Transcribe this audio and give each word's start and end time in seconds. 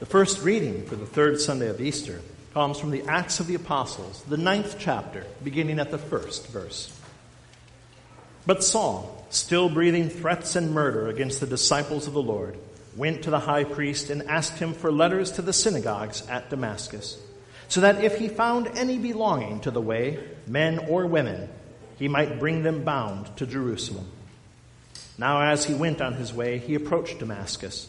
The 0.00 0.06
first 0.06 0.42
reading 0.42 0.84
for 0.86 0.96
the 0.96 1.06
third 1.06 1.40
Sunday 1.40 1.68
of 1.68 1.80
Easter 1.80 2.20
comes 2.52 2.80
from 2.80 2.90
the 2.90 3.04
Acts 3.04 3.38
of 3.38 3.46
the 3.46 3.54
Apostles, 3.54 4.22
the 4.28 4.36
ninth 4.36 4.76
chapter, 4.78 5.24
beginning 5.42 5.78
at 5.78 5.92
the 5.92 5.98
first 5.98 6.48
verse. 6.48 6.92
But 8.44 8.64
Saul, 8.64 9.24
still 9.30 9.68
breathing 9.68 10.08
threats 10.08 10.56
and 10.56 10.72
murder 10.72 11.06
against 11.06 11.38
the 11.38 11.46
disciples 11.46 12.08
of 12.08 12.12
the 12.12 12.20
Lord, 12.20 12.58
went 12.96 13.22
to 13.22 13.30
the 13.30 13.38
high 13.38 13.62
priest 13.62 14.10
and 14.10 14.28
asked 14.28 14.58
him 14.58 14.74
for 14.74 14.90
letters 14.90 15.30
to 15.32 15.42
the 15.42 15.52
synagogues 15.52 16.26
at 16.28 16.50
Damascus, 16.50 17.16
so 17.68 17.80
that 17.80 18.02
if 18.02 18.18
he 18.18 18.28
found 18.28 18.66
any 18.74 18.98
belonging 18.98 19.60
to 19.60 19.70
the 19.70 19.80
way, 19.80 20.18
men 20.48 20.80
or 20.88 21.06
women, 21.06 21.48
he 22.00 22.08
might 22.08 22.40
bring 22.40 22.64
them 22.64 22.82
bound 22.82 23.36
to 23.36 23.46
Jerusalem. 23.46 24.10
Now, 25.18 25.40
as 25.40 25.64
he 25.64 25.74
went 25.74 26.02
on 26.02 26.14
his 26.14 26.34
way, 26.34 26.58
he 26.58 26.74
approached 26.74 27.20
Damascus, 27.20 27.88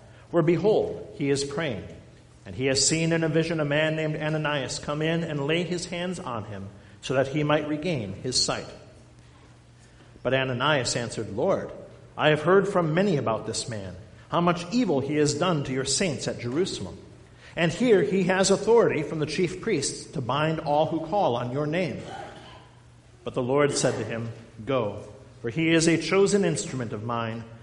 where 0.31 0.43
behold, 0.43 1.15
he 1.17 1.29
is 1.29 1.43
praying. 1.43 1.83
And 2.45 2.55
he 2.55 2.65
has 2.65 2.85
seen 2.87 3.13
in 3.13 3.23
a 3.23 3.29
vision 3.29 3.59
a 3.59 3.65
man 3.65 3.95
named 3.95 4.15
Ananias 4.15 4.79
come 4.79 5.01
in 5.01 5.23
and 5.23 5.45
lay 5.45 5.63
his 5.63 5.85
hands 5.85 6.19
on 6.19 6.45
him, 6.45 6.67
so 7.01 7.13
that 7.13 7.27
he 7.27 7.43
might 7.43 7.67
regain 7.67 8.13
his 8.13 8.41
sight. 8.43 8.65
But 10.23 10.33
Ananias 10.33 10.95
answered, 10.95 11.35
Lord, 11.35 11.71
I 12.17 12.29
have 12.29 12.41
heard 12.41 12.67
from 12.67 12.93
many 12.93 13.17
about 13.17 13.45
this 13.45 13.69
man, 13.69 13.95
how 14.29 14.41
much 14.41 14.65
evil 14.71 14.99
he 14.99 15.15
has 15.15 15.33
done 15.33 15.63
to 15.65 15.73
your 15.73 15.85
saints 15.85 16.27
at 16.27 16.39
Jerusalem. 16.39 16.97
And 17.55 17.71
here 17.71 18.01
he 18.01 18.23
has 18.23 18.49
authority 18.49 19.03
from 19.03 19.19
the 19.19 19.25
chief 19.25 19.61
priests 19.61 20.11
to 20.11 20.21
bind 20.21 20.59
all 20.61 20.85
who 20.87 21.05
call 21.05 21.35
on 21.35 21.51
your 21.51 21.67
name. 21.67 22.01
But 23.23 23.33
the 23.33 23.43
Lord 23.43 23.75
said 23.75 23.97
to 23.97 24.05
him, 24.05 24.29
Go 24.65 25.03
for 25.41 25.49
he 25.49 25.73
is 25.73 25.87
a 25.87 25.97
chosen 25.97 26.45
instrument 26.45 26.93
of 26.93 27.03
mine 27.03 27.43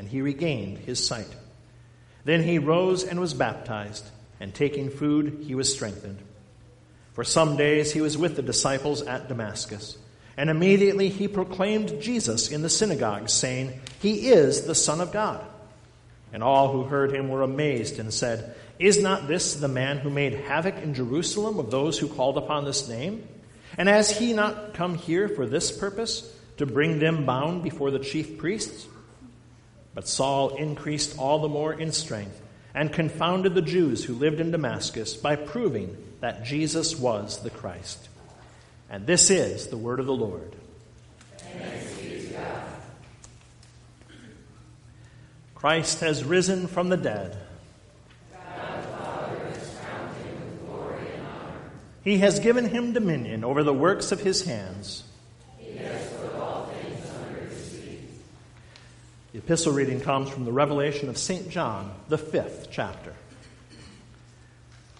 and 0.00 0.08
he 0.08 0.22
regained 0.22 0.78
his 0.78 1.06
sight. 1.06 1.28
Then 2.24 2.42
he 2.42 2.58
rose 2.58 3.04
and 3.04 3.20
was 3.20 3.34
baptized, 3.34 4.08
and 4.40 4.54
taking 4.54 4.88
food, 4.88 5.44
he 5.46 5.54
was 5.54 5.70
strengthened. 5.70 6.16
For 7.12 7.22
some 7.22 7.58
days 7.58 7.92
he 7.92 8.00
was 8.00 8.16
with 8.16 8.34
the 8.34 8.40
disciples 8.40 9.02
at 9.02 9.28
Damascus, 9.28 9.98
and 10.38 10.48
immediately 10.48 11.10
he 11.10 11.28
proclaimed 11.28 12.00
Jesus 12.00 12.50
in 12.50 12.62
the 12.62 12.70
synagogue, 12.70 13.28
saying, 13.28 13.78
He 14.00 14.30
is 14.30 14.62
the 14.62 14.74
Son 14.74 15.02
of 15.02 15.12
God. 15.12 15.44
And 16.32 16.42
all 16.42 16.72
who 16.72 16.84
heard 16.84 17.14
him 17.14 17.28
were 17.28 17.42
amazed 17.42 17.98
and 17.98 18.10
said, 18.10 18.54
Is 18.78 19.02
not 19.02 19.28
this 19.28 19.56
the 19.56 19.68
man 19.68 19.98
who 19.98 20.08
made 20.08 20.32
havoc 20.32 20.78
in 20.78 20.94
Jerusalem 20.94 21.58
of 21.58 21.70
those 21.70 21.98
who 21.98 22.08
called 22.08 22.38
upon 22.38 22.64
this 22.64 22.88
name? 22.88 23.28
And 23.76 23.86
has 23.86 24.16
he 24.16 24.32
not 24.32 24.72
come 24.72 24.94
here 24.94 25.28
for 25.28 25.44
this 25.44 25.70
purpose? 25.70 26.34
to 26.60 26.66
bring 26.66 26.98
them 26.98 27.24
bound 27.24 27.62
before 27.62 27.90
the 27.90 27.98
chief 27.98 28.36
priests. 28.36 28.86
But 29.94 30.08
Saul 30.08 30.56
increased 30.56 31.18
all 31.18 31.40
the 31.40 31.48
more 31.48 31.72
in 31.72 31.92
strength 31.92 32.40
and 32.74 32.92
confounded 32.92 33.54
the 33.54 33.62
Jews 33.62 34.04
who 34.04 34.14
lived 34.14 34.40
in 34.40 34.50
Damascus 34.50 35.14
by 35.14 35.36
proving 35.36 35.96
that 36.20 36.44
Jesus 36.44 36.96
was 36.96 37.42
the 37.42 37.50
Christ. 37.50 38.08
And 38.88 39.06
this 39.06 39.30
is 39.30 39.68
the 39.68 39.76
word 39.76 40.00
of 40.00 40.06
the 40.06 40.12
Lord. 40.12 40.54
Christ 45.54 46.00
has 46.00 46.24
risen 46.24 46.68
from 46.68 46.88
the 46.88 46.96
dead. 46.96 47.36
He 52.02 52.18
has 52.18 52.40
given 52.40 52.68
him 52.68 52.92
dominion 52.92 53.44
over 53.44 53.62
the 53.62 53.74
works 53.74 54.10
of 54.10 54.20
his 54.20 54.44
hands. 54.44 55.04
The 59.32 59.38
epistle 59.38 59.72
reading 59.72 60.00
comes 60.00 60.28
from 60.28 60.44
the 60.44 60.50
Revelation 60.50 61.08
of 61.08 61.16
St. 61.16 61.50
John, 61.50 61.94
the 62.08 62.18
fifth 62.18 62.66
chapter. 62.72 63.14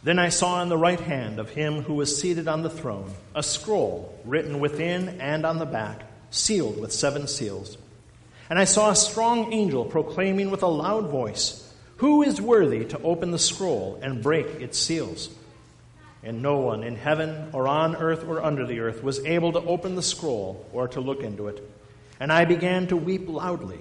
Then 0.04 0.20
I 0.20 0.28
saw 0.28 0.62
in 0.62 0.68
the 0.68 0.78
right 0.78 1.00
hand 1.00 1.40
of 1.40 1.50
him 1.50 1.82
who 1.82 1.94
was 1.94 2.20
seated 2.20 2.46
on 2.46 2.62
the 2.62 2.70
throne 2.70 3.12
a 3.34 3.42
scroll 3.42 4.16
written 4.24 4.60
within 4.60 5.20
and 5.20 5.44
on 5.44 5.58
the 5.58 5.66
back, 5.66 6.02
sealed 6.30 6.80
with 6.80 6.92
seven 6.92 7.26
seals. 7.26 7.76
And 8.48 8.56
I 8.56 8.66
saw 8.66 8.90
a 8.90 8.96
strong 8.96 9.52
angel 9.52 9.84
proclaiming 9.84 10.52
with 10.52 10.62
a 10.62 10.68
loud 10.68 11.08
voice, 11.08 11.68
Who 11.96 12.22
is 12.22 12.40
worthy 12.40 12.84
to 12.84 13.02
open 13.02 13.32
the 13.32 13.38
scroll 13.38 13.98
and 14.00 14.22
break 14.22 14.46
its 14.46 14.78
seals? 14.78 15.28
And 16.22 16.40
no 16.40 16.58
one 16.58 16.84
in 16.84 16.94
heaven 16.94 17.50
or 17.52 17.66
on 17.66 17.96
earth 17.96 18.22
or 18.22 18.44
under 18.44 18.64
the 18.64 18.78
earth 18.78 19.02
was 19.02 19.24
able 19.24 19.54
to 19.54 19.60
open 19.60 19.96
the 19.96 20.02
scroll 20.02 20.64
or 20.72 20.86
to 20.86 21.00
look 21.00 21.24
into 21.24 21.48
it. 21.48 21.68
And 22.20 22.32
I 22.32 22.44
began 22.44 22.86
to 22.88 22.96
weep 22.96 23.28
loudly 23.28 23.80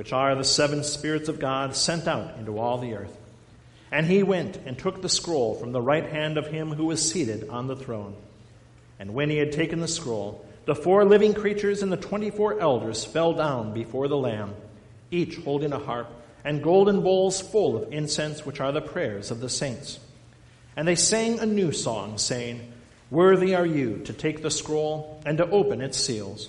which 0.00 0.14
are 0.14 0.34
the 0.34 0.42
seven 0.42 0.82
spirits 0.82 1.28
of 1.28 1.38
God 1.38 1.76
sent 1.76 2.08
out 2.08 2.38
into 2.38 2.58
all 2.58 2.78
the 2.78 2.94
earth. 2.94 3.14
And 3.92 4.06
he 4.06 4.22
went 4.22 4.56
and 4.64 4.78
took 4.78 5.02
the 5.02 5.10
scroll 5.10 5.56
from 5.56 5.72
the 5.72 5.82
right 5.82 6.06
hand 6.06 6.38
of 6.38 6.46
him 6.46 6.72
who 6.72 6.86
was 6.86 7.06
seated 7.06 7.50
on 7.50 7.66
the 7.66 7.76
throne. 7.76 8.16
And 8.98 9.12
when 9.12 9.28
he 9.28 9.36
had 9.36 9.52
taken 9.52 9.78
the 9.78 9.86
scroll, 9.86 10.42
the 10.64 10.74
four 10.74 11.04
living 11.04 11.34
creatures 11.34 11.82
and 11.82 11.92
the 11.92 11.98
twenty 11.98 12.30
four 12.30 12.58
elders 12.58 13.04
fell 13.04 13.34
down 13.34 13.74
before 13.74 14.08
the 14.08 14.16
Lamb, 14.16 14.54
each 15.10 15.36
holding 15.36 15.74
a 15.74 15.78
harp 15.78 16.10
and 16.44 16.62
golden 16.62 17.02
bowls 17.02 17.42
full 17.42 17.76
of 17.76 17.92
incense, 17.92 18.46
which 18.46 18.58
are 18.58 18.72
the 18.72 18.80
prayers 18.80 19.30
of 19.30 19.40
the 19.40 19.50
saints. 19.50 20.00
And 20.76 20.88
they 20.88 20.96
sang 20.96 21.40
a 21.40 21.44
new 21.44 21.72
song, 21.72 22.16
saying, 22.16 22.72
Worthy 23.10 23.54
are 23.54 23.66
you 23.66 23.98
to 24.06 24.14
take 24.14 24.40
the 24.40 24.50
scroll 24.50 25.20
and 25.26 25.36
to 25.36 25.50
open 25.50 25.82
its 25.82 25.98
seals. 25.98 26.48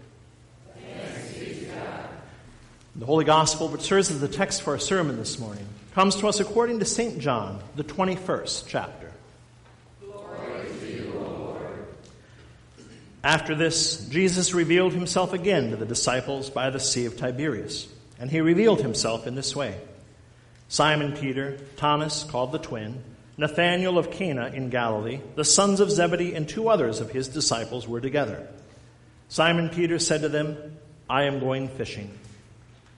The 3.01 3.07
Holy 3.07 3.25
Gospel, 3.25 3.67
which 3.67 3.81
serves 3.81 4.11
as 4.11 4.21
the 4.21 4.27
text 4.27 4.61
for 4.61 4.73
our 4.73 4.79
sermon 4.79 5.17
this 5.17 5.39
morning, 5.39 5.65
comes 5.95 6.17
to 6.17 6.27
us 6.27 6.39
according 6.39 6.77
to 6.77 6.85
St. 6.85 7.17
John, 7.17 7.59
the 7.75 7.83
21st 7.83 8.65
chapter. 8.67 9.11
After 13.23 13.55
this, 13.55 14.07
Jesus 14.09 14.53
revealed 14.53 14.93
himself 14.93 15.33
again 15.33 15.71
to 15.71 15.77
the 15.77 15.85
disciples 15.87 16.51
by 16.51 16.69
the 16.69 16.79
Sea 16.79 17.07
of 17.07 17.17
Tiberias, 17.17 17.87
and 18.19 18.29
he 18.29 18.39
revealed 18.39 18.81
himself 18.81 19.25
in 19.25 19.33
this 19.33 19.55
way 19.55 19.79
Simon 20.67 21.13
Peter, 21.13 21.57
Thomas, 21.77 22.23
called 22.23 22.51
the 22.51 22.59
twin, 22.59 23.03
Nathanael 23.35 23.97
of 23.97 24.11
Cana 24.11 24.51
in 24.53 24.69
Galilee, 24.69 25.21
the 25.33 25.43
sons 25.43 25.79
of 25.79 25.89
Zebedee, 25.89 26.35
and 26.35 26.47
two 26.47 26.69
others 26.69 26.99
of 26.99 27.09
his 27.09 27.29
disciples 27.29 27.87
were 27.87 27.99
together. 27.99 28.47
Simon 29.27 29.69
Peter 29.69 29.97
said 29.97 30.21
to 30.21 30.29
them, 30.29 30.77
I 31.09 31.23
am 31.23 31.39
going 31.39 31.67
fishing. 31.67 32.19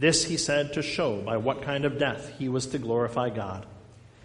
This 0.00 0.24
he 0.24 0.38
said 0.38 0.72
to 0.72 0.82
show 0.82 1.20
by 1.20 1.36
what 1.36 1.60
kind 1.60 1.84
of 1.84 1.98
death 1.98 2.32
he 2.38 2.48
was 2.48 2.68
to 2.68 2.78
glorify 2.78 3.28
God. 3.28 3.66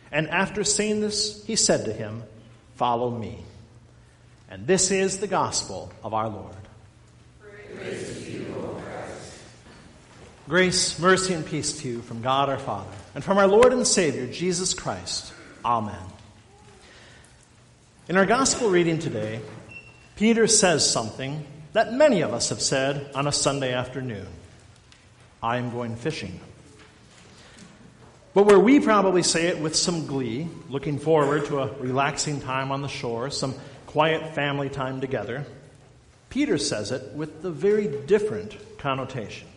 And 0.10 0.30
after 0.30 0.64
saying 0.64 1.02
this, 1.02 1.46
he 1.46 1.58
said 1.58 1.86
to 1.86 1.94
him, 1.94 2.24
Follow 2.76 3.12
me. 3.12 3.40
And 4.50 4.66
this 4.66 4.90
is 4.90 5.20
the 5.20 5.28
gospel 5.28 5.92
of 6.02 6.14
our 6.14 6.30
Lord. 6.30 6.56
Grace, 10.48 10.98
mercy, 10.98 11.34
and 11.34 11.46
peace 11.46 11.82
to 11.82 11.90
you 11.90 12.02
from 12.02 12.22
God 12.22 12.50
our 12.50 12.60
Father 12.60 12.90
and 13.14 13.24
from 13.24 13.38
our 13.38 13.48
Lord 13.48 13.74
and 13.74 13.86
Savior, 13.86 14.28
Jesus 14.28 14.74
Christ. 14.74 15.34
Amen. 15.66 15.96
In 18.08 18.16
our 18.16 18.26
gospel 18.26 18.70
reading 18.70 19.00
today, 19.00 19.42
Peter 20.16 20.48
says 20.48 20.90
something 20.90 21.46
that 21.74 21.92
many 21.92 22.22
of 22.22 22.34
us 22.34 22.50
have 22.50 22.62
said 22.62 23.12
on 23.14 23.28
a 23.28 23.32
Sunday 23.32 23.74
afternoon 23.74 24.28
I 25.46 25.58
am 25.58 25.70
going 25.70 25.96
fishing. 25.96 26.40
But 28.34 28.48
where 28.48 28.58
we 28.58 28.80
probably 28.80 29.22
say 29.22 29.46
it 29.46 29.60
with 29.60 29.76
some 29.76 30.08
glee, 30.08 30.48
looking 30.70 30.98
forward 30.98 31.46
to 31.46 31.60
a 31.60 31.72
relaxing 31.74 32.42
time 32.42 32.72
on 32.72 32.82
the 32.82 32.88
shore, 32.88 33.30
some 33.30 33.54
quiet 33.86 34.34
family 34.34 34.70
time 34.70 35.02
together, 35.02 35.46
Peter 36.32 36.58
says 36.58 36.92
it 36.92 37.14
with 37.14 37.44
the 37.44 37.52
very 37.52 37.88
different 38.08 38.58
connotation. 38.80 39.48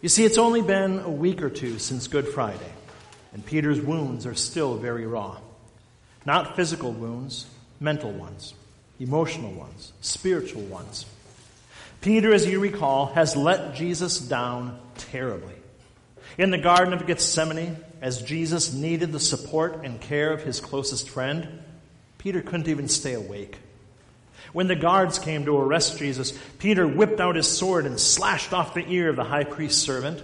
You 0.00 0.08
see, 0.08 0.24
it's 0.24 0.38
only 0.38 0.62
been 0.62 1.00
a 1.00 1.10
week 1.10 1.42
or 1.42 1.50
two 1.50 1.78
since 1.78 2.08
Good 2.08 2.26
Friday, 2.26 2.72
and 3.34 3.44
Peter's 3.44 3.82
wounds 3.82 4.24
are 4.24 4.34
still 4.34 4.76
very 4.76 5.06
raw. 5.06 5.36
Not 6.24 6.56
physical 6.56 6.90
wounds, 6.90 7.46
mental 7.80 8.12
ones, 8.12 8.54
emotional 8.98 9.52
ones, 9.52 9.92
spiritual 10.00 10.62
ones. 10.62 11.04
Peter, 12.04 12.34
as 12.34 12.46
you 12.46 12.60
recall, 12.60 13.06
has 13.06 13.34
let 13.34 13.74
Jesus 13.74 14.18
down 14.18 14.78
terribly. 14.98 15.54
In 16.36 16.50
the 16.50 16.58
Garden 16.58 16.92
of 16.92 17.06
Gethsemane, 17.06 17.78
as 18.02 18.20
Jesus 18.20 18.74
needed 18.74 19.10
the 19.10 19.18
support 19.18 19.86
and 19.86 19.98
care 19.98 20.30
of 20.30 20.42
his 20.42 20.60
closest 20.60 21.08
friend, 21.08 21.62
Peter 22.18 22.42
couldn't 22.42 22.68
even 22.68 22.88
stay 22.88 23.14
awake. 23.14 23.56
When 24.52 24.66
the 24.66 24.76
guards 24.76 25.18
came 25.18 25.46
to 25.46 25.56
arrest 25.56 25.96
Jesus, 25.98 26.38
Peter 26.58 26.86
whipped 26.86 27.20
out 27.20 27.36
his 27.36 27.48
sword 27.48 27.86
and 27.86 27.98
slashed 27.98 28.52
off 28.52 28.74
the 28.74 28.86
ear 28.86 29.08
of 29.08 29.16
the 29.16 29.24
high 29.24 29.44
priest's 29.44 29.80
servant. 29.80 30.22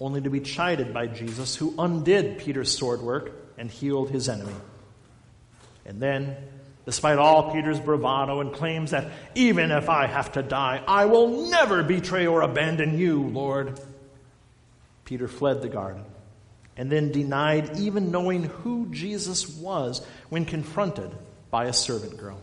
only 0.00 0.20
to 0.20 0.30
be 0.30 0.40
chided 0.40 0.94
by 0.94 1.08
Jesus, 1.08 1.56
who 1.56 1.74
undid 1.76 2.38
Peter's 2.38 2.70
sword 2.70 3.02
work 3.02 3.32
and 3.58 3.68
healed 3.68 4.10
his 4.10 4.28
enemy. 4.28 4.54
And 5.84 6.00
then, 6.00 6.36
despite 6.84 7.18
all 7.18 7.52
Peter's 7.52 7.80
bravado 7.80 8.40
and 8.40 8.52
claims 8.52 8.90
that 8.90 9.10
even 9.34 9.70
if 9.70 9.88
I 9.88 10.06
have 10.06 10.32
to 10.32 10.42
die, 10.42 10.82
I 10.86 11.06
will 11.06 11.50
never 11.50 11.82
betray 11.82 12.26
or 12.26 12.42
abandon 12.42 12.98
you, 12.98 13.22
Lord, 13.22 13.78
Peter 15.04 15.28
fled 15.28 15.62
the 15.62 15.68
garden 15.68 16.04
and 16.76 16.90
then 16.90 17.12
denied 17.12 17.78
even 17.78 18.10
knowing 18.10 18.44
who 18.44 18.86
Jesus 18.90 19.48
was 19.48 20.04
when 20.28 20.44
confronted 20.44 21.10
by 21.50 21.64
a 21.64 21.72
servant 21.72 22.16
girl. 22.16 22.40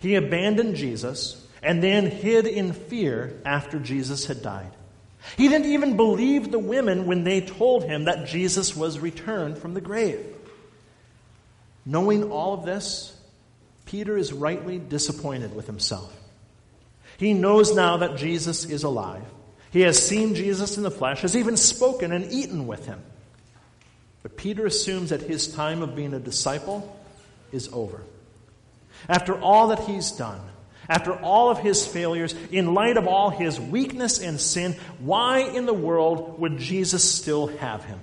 He 0.00 0.14
abandoned 0.14 0.76
Jesus 0.76 1.46
and 1.62 1.82
then 1.82 2.10
hid 2.10 2.46
in 2.46 2.72
fear 2.72 3.40
after 3.44 3.78
Jesus 3.78 4.26
had 4.26 4.42
died. 4.42 4.70
He 5.36 5.48
didn't 5.48 5.72
even 5.72 5.96
believe 5.96 6.50
the 6.50 6.58
women 6.58 7.06
when 7.06 7.24
they 7.24 7.40
told 7.40 7.84
him 7.84 8.04
that 8.04 8.26
Jesus 8.26 8.76
was 8.76 8.98
returned 8.98 9.58
from 9.58 9.74
the 9.74 9.80
grave. 9.80 10.24
Knowing 11.84 12.30
all 12.30 12.54
of 12.54 12.64
this, 12.64 13.17
Peter 13.88 14.18
is 14.18 14.34
rightly 14.34 14.78
disappointed 14.78 15.56
with 15.56 15.66
himself. 15.66 16.14
He 17.16 17.32
knows 17.32 17.74
now 17.74 17.96
that 17.96 18.18
Jesus 18.18 18.66
is 18.66 18.82
alive. 18.84 19.24
He 19.70 19.80
has 19.80 19.98
seen 19.98 20.34
Jesus 20.34 20.76
in 20.76 20.82
the 20.82 20.90
flesh, 20.90 21.22
has 21.22 21.34
even 21.34 21.56
spoken 21.56 22.12
and 22.12 22.30
eaten 22.30 22.66
with 22.66 22.84
him. 22.84 23.00
But 24.22 24.36
Peter 24.36 24.66
assumes 24.66 25.08
that 25.08 25.22
his 25.22 25.48
time 25.54 25.80
of 25.80 25.96
being 25.96 26.12
a 26.12 26.18
disciple 26.18 27.02
is 27.50 27.70
over. 27.72 28.02
After 29.08 29.40
all 29.40 29.68
that 29.68 29.80
he's 29.80 30.10
done, 30.12 30.42
after 30.86 31.14
all 31.14 31.50
of 31.50 31.60
his 31.60 31.86
failures, 31.86 32.34
in 32.52 32.74
light 32.74 32.98
of 32.98 33.08
all 33.08 33.30
his 33.30 33.58
weakness 33.58 34.20
and 34.20 34.38
sin, 34.38 34.76
why 34.98 35.38
in 35.38 35.64
the 35.64 35.72
world 35.72 36.38
would 36.38 36.58
Jesus 36.58 37.10
still 37.10 37.46
have 37.46 37.84
him? 37.84 38.00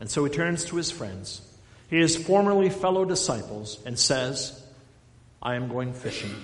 And 0.00 0.10
so 0.10 0.24
he 0.24 0.30
turns 0.30 0.64
to 0.66 0.76
his 0.76 0.90
friends, 0.90 1.42
his 1.88 2.16
formerly 2.16 2.70
fellow 2.70 3.04
disciples, 3.04 3.78
and 3.86 3.98
says, 3.98 4.62
I 5.42 5.54
am 5.54 5.68
going 5.68 5.92
fishing. 5.92 6.34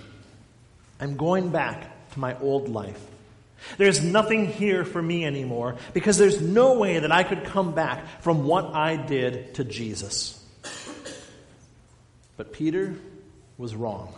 I'm 1.01 1.17
going 1.17 1.51
back 1.51 2.11
to 2.13 2.21
my 2.21 2.39
old 2.39 2.69
life. 2.69 3.01
There's 3.79 4.03
nothing 4.03 4.47
here 4.47 4.85
for 4.85 5.01
me 5.01 5.25
anymore 5.25 5.77
because 5.95 6.19
there's 6.19 6.41
no 6.41 6.79
way 6.79 6.99
that 6.99 7.13
I 7.13 7.23
could 7.23 7.45
come 7.45 7.75
back 7.75 8.23
from 8.23 8.45
what 8.45 8.67
I 8.75 8.97
did 8.97 9.55
to 9.55 9.65
Jesus. 9.65 10.39
But 12.37 12.53
Peter 12.53 12.95
was 13.59 13.75
wrong. 13.75 14.13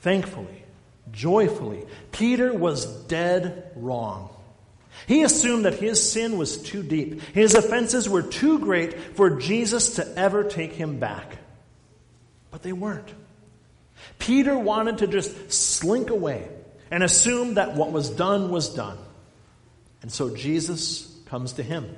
Thankfully, 0.00 0.64
joyfully, 1.10 1.84
Peter 2.10 2.52
was 2.52 2.86
dead 3.04 3.70
wrong. 3.76 4.30
He 5.06 5.22
assumed 5.22 5.64
that 5.64 5.74
his 5.74 6.12
sin 6.12 6.36
was 6.38 6.56
too 6.58 6.82
deep, 6.82 7.20
his 7.34 7.54
offenses 7.54 8.08
were 8.08 8.22
too 8.22 8.58
great 8.58 8.98
for 9.16 9.30
Jesus 9.30 9.96
to 9.96 10.18
ever 10.18 10.44
take 10.44 10.72
him 10.72 10.98
back. 10.98 11.38
But 12.50 12.62
they 12.62 12.72
weren't. 12.72 13.08
Peter 14.18 14.58
wanted 14.58 14.98
to 14.98 15.06
just 15.06 15.52
slink 15.52 16.10
away 16.10 16.48
and 16.90 17.02
assume 17.02 17.54
that 17.54 17.74
what 17.74 17.90
was 17.90 18.10
done 18.10 18.50
was 18.50 18.74
done. 18.74 18.98
And 20.02 20.12
so 20.12 20.34
Jesus 20.34 21.08
comes 21.26 21.54
to 21.54 21.62
him. 21.62 21.96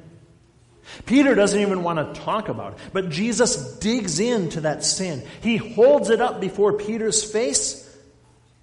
Peter 1.06 1.34
doesn't 1.34 1.60
even 1.60 1.82
want 1.82 2.14
to 2.14 2.20
talk 2.20 2.48
about 2.48 2.74
it, 2.74 2.78
but 2.92 3.08
Jesus 3.08 3.78
digs 3.78 4.20
into 4.20 4.62
that 4.62 4.84
sin. 4.84 5.22
He 5.40 5.56
holds 5.56 6.10
it 6.10 6.20
up 6.20 6.40
before 6.40 6.74
Peter's 6.74 7.24
face 7.24 7.80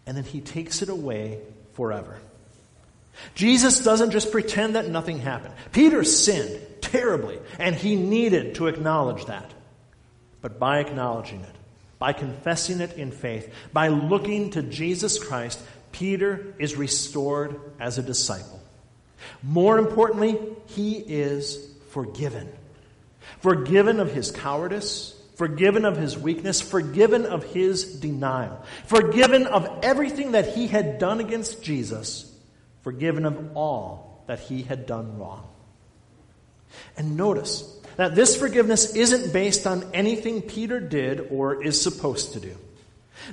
and 0.05 0.15
then 0.15 0.23
he 0.23 0.41
takes 0.41 0.81
it 0.81 0.89
away 0.89 1.39
forever. 1.73 2.17
Jesus 3.35 3.83
doesn't 3.83 4.11
just 4.11 4.31
pretend 4.31 4.75
that 4.75 4.89
nothing 4.89 5.19
happened. 5.19 5.53
Peter 5.71 6.03
sinned 6.03 6.59
terribly, 6.81 7.39
and 7.59 7.75
he 7.75 7.95
needed 7.95 8.55
to 8.55 8.67
acknowledge 8.67 9.25
that. 9.25 9.53
But 10.41 10.59
by 10.59 10.79
acknowledging 10.79 11.41
it, 11.41 11.55
by 11.99 12.13
confessing 12.13 12.81
it 12.81 12.97
in 12.97 13.11
faith, 13.11 13.53
by 13.71 13.89
looking 13.89 14.51
to 14.51 14.63
Jesus 14.63 15.23
Christ, 15.23 15.61
Peter 15.91 16.55
is 16.57 16.75
restored 16.75 17.59
as 17.79 17.97
a 17.97 18.03
disciple. 18.03 18.59
More 19.43 19.77
importantly, 19.77 20.39
he 20.67 20.95
is 20.97 21.69
forgiven. 21.89 22.51
Forgiven 23.41 23.99
of 23.99 24.11
his 24.11 24.31
cowardice, 24.31 25.15
forgiven 25.35 25.85
of 25.85 25.97
his 25.97 26.17
weakness, 26.17 26.61
forgiven 26.61 27.25
of 27.25 27.43
his 27.43 27.99
denial, 27.99 28.63
forgiven 28.85 29.47
of 29.47 29.67
everything 29.83 30.31
that 30.31 30.55
he 30.55 30.67
had 30.67 30.97
done 30.97 31.19
against 31.19 31.63
Jesus, 31.63 32.30
forgiven 32.83 33.25
of 33.25 33.55
all 33.55 34.23
that 34.27 34.39
he 34.39 34.63
had 34.63 34.85
done 34.85 35.17
wrong. 35.17 35.47
And 36.97 37.17
notice 37.17 37.63
that 37.97 38.15
this 38.15 38.35
forgiveness 38.35 38.95
isn't 38.95 39.33
based 39.33 39.67
on 39.67 39.89
anything 39.93 40.41
Peter 40.41 40.79
did 40.79 41.27
or 41.31 41.63
is 41.63 41.81
supposed 41.81 42.33
to 42.33 42.39
do. 42.39 42.55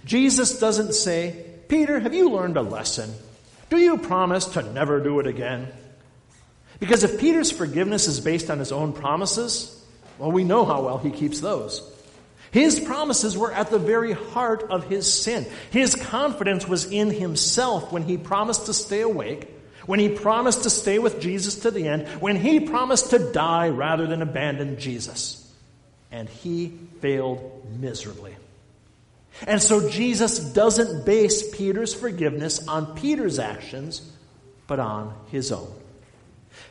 Jesus 0.04 0.58
doesn't 0.58 0.92
say, 0.94 1.44
Peter, 1.68 2.00
have 2.00 2.14
you 2.14 2.30
learned 2.30 2.56
a 2.56 2.62
lesson? 2.62 3.12
Do 3.70 3.78
you 3.78 3.98
promise 3.98 4.46
to 4.46 4.62
never 4.62 5.00
do 5.00 5.20
it 5.20 5.26
again? 5.26 5.68
Because 6.80 7.04
if 7.04 7.20
Peter's 7.20 7.50
forgiveness 7.50 8.06
is 8.06 8.20
based 8.20 8.50
on 8.50 8.58
his 8.58 8.72
own 8.72 8.92
promises, 8.92 9.74
well, 10.18 10.32
we 10.32 10.44
know 10.44 10.64
how 10.64 10.82
well 10.82 10.98
he 10.98 11.10
keeps 11.10 11.40
those. 11.40 11.82
His 12.50 12.80
promises 12.80 13.36
were 13.36 13.52
at 13.52 13.70
the 13.70 13.78
very 13.78 14.12
heart 14.12 14.64
of 14.70 14.84
his 14.84 15.12
sin. 15.12 15.46
His 15.70 15.94
confidence 15.94 16.66
was 16.66 16.86
in 16.86 17.10
himself 17.10 17.92
when 17.92 18.02
he 18.02 18.16
promised 18.16 18.66
to 18.66 18.74
stay 18.74 19.02
awake, 19.02 19.54
when 19.86 20.00
he 20.00 20.08
promised 20.08 20.62
to 20.62 20.70
stay 20.70 20.98
with 20.98 21.20
Jesus 21.20 21.60
to 21.60 21.70
the 21.70 21.88
end, 21.88 22.08
when 22.20 22.36
he 22.36 22.60
promised 22.60 23.10
to 23.10 23.32
die 23.32 23.68
rather 23.68 24.06
than 24.06 24.22
abandon 24.22 24.78
Jesus. 24.78 25.44
And 26.10 26.28
he 26.28 26.72
failed 27.00 27.66
miserably. 27.78 28.34
And 29.46 29.62
so 29.62 29.88
Jesus 29.88 30.38
doesn't 30.38 31.04
base 31.04 31.54
Peter's 31.56 31.94
forgiveness 31.94 32.66
on 32.66 32.94
Peter's 32.96 33.38
actions, 33.38 34.00
but 34.66 34.80
on 34.80 35.14
his 35.30 35.52
own. 35.52 35.72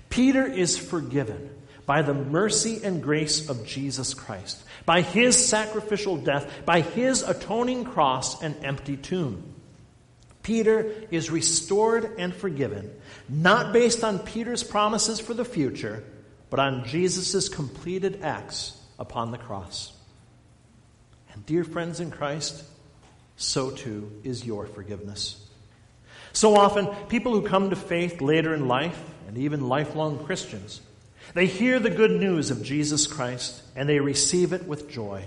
Peter 0.09 0.45
is 0.45 0.77
forgiven 0.77 1.49
by 1.87 2.03
the 2.03 2.13
mercy 2.13 2.81
and 2.83 3.01
grace 3.01 3.49
of 3.49 3.65
Jesus 3.65 4.13
Christ 4.13 4.63
by 4.87 5.01
his 5.01 5.35
sacrificial 5.35 6.15
death, 6.15 6.49
by 6.65 6.79
his 6.79 7.21
atoning 7.21 7.83
cross 7.83 8.41
and 8.41 8.55
empty 8.63 8.95
tomb. 8.95 9.53
Peter 10.43 10.93
is 11.11 11.29
restored 11.29 12.15
and 12.17 12.33
forgiven, 12.33 12.89
not 13.27 13.73
based 13.73 14.01
on 14.05 14.17
Peter's 14.17 14.63
promises 14.63 15.19
for 15.19 15.33
the 15.33 15.43
future, 15.43 16.05
but 16.49 16.61
on 16.61 16.85
Jesus' 16.85 17.49
completed 17.49 18.21
acts 18.23 18.81
upon 18.97 19.31
the 19.31 19.37
cross. 19.37 19.91
And, 21.33 21.45
dear 21.45 21.65
friends 21.65 21.99
in 21.99 22.09
Christ, 22.09 22.63
so 23.35 23.69
too 23.71 24.09
is 24.23 24.45
your 24.45 24.67
forgiveness. 24.67 25.45
So 26.31 26.55
often, 26.55 26.87
people 27.09 27.33
who 27.33 27.41
come 27.45 27.71
to 27.71 27.75
faith 27.75 28.21
later 28.21 28.53
in 28.53 28.69
life, 28.69 29.03
and 29.27 29.37
even 29.37 29.67
lifelong 29.67 30.23
Christians, 30.23 30.79
they 31.33 31.45
hear 31.45 31.79
the 31.79 31.89
good 31.89 32.11
news 32.11 32.51
of 32.51 32.63
Jesus 32.63 33.07
Christ 33.07 33.61
and 33.75 33.87
they 33.87 33.99
receive 33.99 34.53
it 34.53 34.67
with 34.67 34.89
joy. 34.89 35.25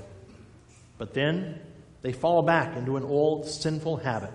But 0.99 1.14
then 1.14 1.61
they 2.02 2.12
fall 2.12 2.42
back 2.42 2.76
into 2.76 2.97
an 2.97 3.04
old 3.04 3.47
sinful 3.47 3.99
habit. 3.99 4.35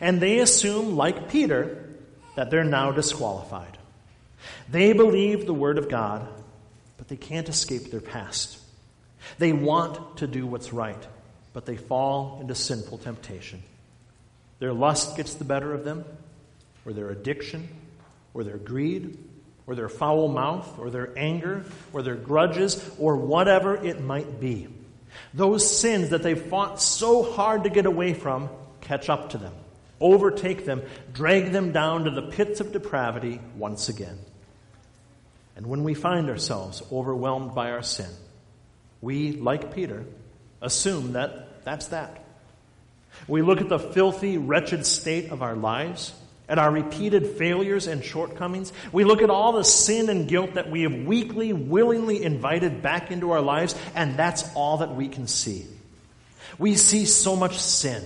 And 0.00 0.20
they 0.20 0.38
assume, 0.38 0.96
like 0.96 1.28
Peter, 1.28 1.90
that 2.36 2.50
they're 2.50 2.64
now 2.64 2.90
disqualified. 2.90 3.78
They 4.70 4.92
believe 4.92 5.46
the 5.46 5.54
Word 5.54 5.78
of 5.78 5.88
God, 5.88 6.26
but 6.96 7.08
they 7.08 7.16
can't 7.16 7.48
escape 7.48 7.90
their 7.90 8.00
past. 8.00 8.58
They 9.38 9.52
want 9.52 10.18
to 10.18 10.26
do 10.26 10.46
what's 10.46 10.72
right, 10.72 11.06
but 11.52 11.66
they 11.66 11.76
fall 11.76 12.38
into 12.40 12.54
sinful 12.54 12.98
temptation. 12.98 13.62
Their 14.58 14.72
lust 14.72 15.16
gets 15.16 15.34
the 15.34 15.44
better 15.44 15.72
of 15.72 15.84
them, 15.84 16.04
or 16.84 16.92
their 16.92 17.10
addiction, 17.10 17.68
or 18.32 18.44
their 18.44 18.58
greed, 18.58 19.18
or 19.66 19.74
their 19.74 19.88
foul 19.88 20.28
mouth, 20.28 20.78
or 20.78 20.90
their 20.90 21.12
anger, 21.16 21.64
or 21.92 22.02
their 22.02 22.16
grudges, 22.16 22.90
or 22.98 23.16
whatever 23.16 23.74
it 23.74 24.00
might 24.00 24.40
be. 24.40 24.68
Those 25.32 25.78
sins 25.78 26.10
that 26.10 26.22
they've 26.22 26.40
fought 26.40 26.82
so 26.82 27.22
hard 27.22 27.64
to 27.64 27.70
get 27.70 27.86
away 27.86 28.14
from 28.14 28.48
catch 28.80 29.08
up 29.08 29.30
to 29.30 29.38
them, 29.38 29.54
overtake 30.00 30.66
them, 30.66 30.82
drag 31.12 31.52
them 31.52 31.72
down 31.72 32.04
to 32.04 32.10
the 32.10 32.22
pits 32.22 32.60
of 32.60 32.72
depravity 32.72 33.40
once 33.56 33.88
again. 33.88 34.18
And 35.56 35.66
when 35.66 35.84
we 35.84 35.94
find 35.94 36.28
ourselves 36.28 36.82
overwhelmed 36.92 37.54
by 37.54 37.70
our 37.70 37.82
sin, 37.82 38.10
we, 39.00 39.32
like 39.32 39.74
Peter, 39.74 40.04
assume 40.60 41.12
that 41.12 41.64
that's 41.64 41.88
that. 41.88 42.24
We 43.28 43.42
look 43.42 43.60
at 43.60 43.68
the 43.68 43.78
filthy, 43.78 44.38
wretched 44.38 44.84
state 44.84 45.30
of 45.30 45.42
our 45.42 45.54
lives 45.54 46.12
at 46.48 46.58
our 46.58 46.70
repeated 46.70 47.26
failures 47.26 47.86
and 47.86 48.04
shortcomings. 48.04 48.72
We 48.92 49.04
look 49.04 49.22
at 49.22 49.30
all 49.30 49.52
the 49.52 49.64
sin 49.64 50.08
and 50.10 50.28
guilt 50.28 50.54
that 50.54 50.70
we 50.70 50.82
have 50.82 50.94
weakly, 50.94 51.52
willingly 51.52 52.22
invited 52.22 52.82
back 52.82 53.10
into 53.10 53.30
our 53.30 53.40
lives, 53.40 53.74
and 53.94 54.16
that's 54.16 54.44
all 54.54 54.78
that 54.78 54.94
we 54.94 55.08
can 55.08 55.26
see. 55.26 55.66
We 56.58 56.74
see 56.74 57.06
so 57.06 57.34
much 57.34 57.58
sin, 57.58 58.02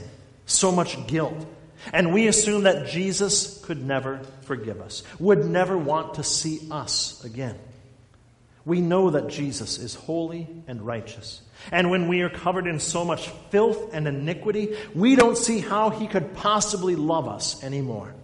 so 0.46 0.72
much 0.72 1.06
guilt, 1.06 1.46
And 1.92 2.12
we 2.12 2.26
assume 2.26 2.64
that 2.64 2.88
Jesus 2.88 3.62
could 3.64 3.84
never 3.84 4.20
forgive 4.42 4.80
us, 4.80 5.02
would 5.18 5.44
never 5.44 5.76
want 5.76 6.14
to 6.14 6.22
see 6.22 6.60
us 6.70 7.24
again. 7.24 7.56
We 8.64 8.80
know 8.80 9.10
that 9.10 9.28
Jesus 9.28 9.78
is 9.78 9.94
holy 9.94 10.46
and 10.66 10.82
righteous. 10.82 11.40
And 11.72 11.90
when 11.90 12.08
we 12.08 12.20
are 12.20 12.28
covered 12.28 12.66
in 12.66 12.80
so 12.80 13.04
much 13.04 13.28
filth 13.50 13.94
and 13.94 14.06
iniquity, 14.06 14.76
we 14.94 15.16
don't 15.16 15.38
see 15.38 15.60
how 15.60 15.90
he 15.90 16.06
could 16.06 16.34
possibly 16.34 16.94
love 16.94 17.28
us 17.28 17.62
anymore. 17.64 18.14